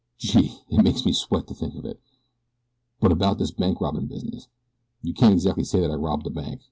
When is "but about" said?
2.99-3.37